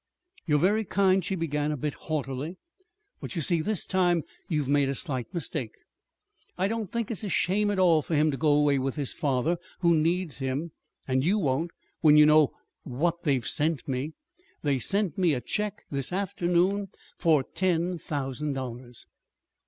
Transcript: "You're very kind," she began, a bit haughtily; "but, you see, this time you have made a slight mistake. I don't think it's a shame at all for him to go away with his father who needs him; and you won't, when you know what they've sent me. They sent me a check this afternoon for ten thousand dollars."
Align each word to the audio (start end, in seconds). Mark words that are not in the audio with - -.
"You're 0.47 0.57
very 0.57 0.83
kind," 0.83 1.23
she 1.23 1.35
began, 1.35 1.71
a 1.71 1.77
bit 1.77 1.93
haughtily; 1.93 2.57
"but, 3.19 3.35
you 3.35 3.43
see, 3.43 3.61
this 3.61 3.85
time 3.85 4.23
you 4.49 4.61
have 4.61 4.67
made 4.67 4.89
a 4.89 4.95
slight 4.95 5.31
mistake. 5.31 5.73
I 6.57 6.67
don't 6.67 6.87
think 6.87 7.11
it's 7.11 7.23
a 7.23 7.29
shame 7.29 7.69
at 7.69 7.77
all 7.77 8.01
for 8.01 8.15
him 8.15 8.31
to 8.31 8.35
go 8.37 8.51
away 8.51 8.79
with 8.79 8.95
his 8.95 9.13
father 9.13 9.59
who 9.81 9.95
needs 9.95 10.39
him; 10.39 10.71
and 11.07 11.23
you 11.23 11.37
won't, 11.37 11.69
when 11.99 12.17
you 12.17 12.25
know 12.25 12.51
what 12.81 13.21
they've 13.21 13.45
sent 13.47 13.87
me. 13.87 14.13
They 14.63 14.79
sent 14.79 15.19
me 15.19 15.35
a 15.35 15.39
check 15.39 15.83
this 15.91 16.11
afternoon 16.11 16.87
for 17.19 17.43
ten 17.43 17.99
thousand 17.99 18.53
dollars." 18.53 19.05